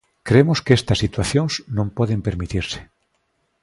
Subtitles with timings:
[0.27, 2.79] Cremos que estas situacións non poden permitirse.